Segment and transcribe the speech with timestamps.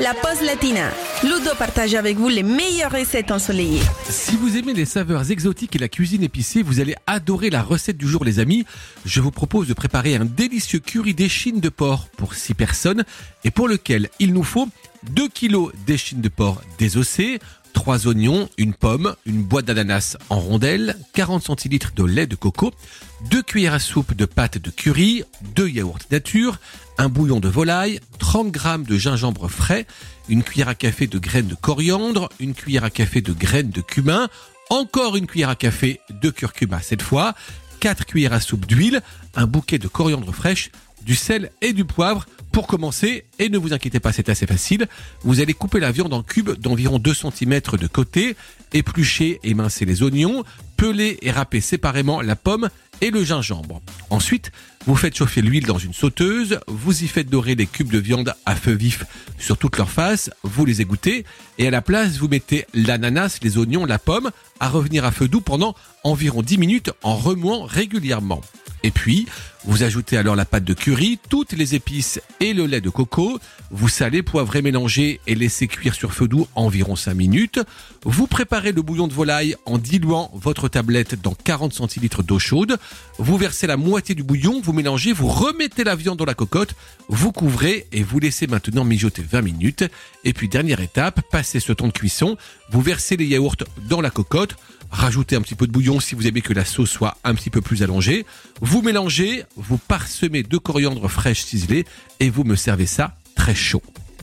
[0.00, 0.90] la pause latina.
[1.22, 3.82] Ludo partage avec vous les meilleures recettes ensoleillées.
[4.08, 7.96] Si vous aimez les saveurs exotiques et la cuisine épicée, vous allez adorer la recette
[7.96, 8.64] du jour les amis.
[9.04, 13.04] Je vous propose de préparer un délicieux curry d'échine de porc pour 6 personnes
[13.44, 14.68] et pour lequel il nous faut
[15.10, 17.38] 2 kg d'échine de porc désossée,
[17.74, 22.72] 3 oignons, une pomme, une boîte d'ananas en rondelles, 40 centilitres de lait de coco,
[23.30, 26.58] 2 cuillères à soupe de pâte de curry, 2 yaourts nature,
[26.98, 29.86] un bouillon de volaille, 30 g de gingembre frais,
[30.28, 33.80] une cuillère à café de graines de coriandre, une cuillère à café de graines de
[33.80, 34.28] cumin,
[34.70, 37.34] encore une cuillère à café de curcuma cette fois,
[37.80, 39.02] 4 cuillères à soupe d'huile,
[39.34, 40.70] un bouquet de coriandre fraîche,
[41.02, 42.26] du sel et du poivre.
[42.52, 44.86] Pour commencer, et ne vous inquiétez pas, c'est assez facile,
[45.22, 48.36] vous allez couper la viande en cubes d'environ 2 cm de côté,
[48.74, 50.44] éplucher et mincer les oignons,
[50.76, 52.68] peler et râper séparément la pomme
[53.00, 53.80] et le gingembre.
[54.10, 54.52] Ensuite,
[54.86, 58.34] vous faites chauffer l'huile dans une sauteuse, vous y faites dorer les cubes de viande
[58.44, 59.04] à feu vif
[59.38, 61.24] sur toute leur face, vous les égouttez
[61.56, 65.26] et à la place vous mettez l'ananas, les oignons, la pomme à revenir à feu
[65.26, 68.42] doux pendant environ 10 minutes en remuant régulièrement.
[68.82, 69.26] Et puis,
[69.64, 73.38] vous ajoutez alors la pâte de curry, toutes les épices et le lait de coco.
[73.70, 77.60] Vous salez, poivrez, mélangez et laissez cuire sur feu doux environ 5 minutes.
[78.04, 82.76] Vous préparez le bouillon de volaille en diluant votre tablette dans 40 centilitres d'eau chaude.
[83.18, 86.74] Vous versez la moitié du bouillon, vous mélangez, vous remettez la viande dans la cocotte,
[87.08, 89.84] vous couvrez et vous laissez maintenant mijoter 20 minutes.
[90.24, 92.36] Et puis dernière étape, passez ce temps de cuisson,
[92.70, 93.56] vous versez les yaourts
[93.88, 94.56] dans la cocotte,
[94.92, 97.50] rajoutez un petit peu de bouillon si vous aimez que la sauce soit un petit
[97.50, 98.24] peu plus allongée.
[98.60, 101.84] Vous mélangez, vous parsemez de coriandre fraîche ciselée
[102.20, 103.82] et vous me servez ça très chaud.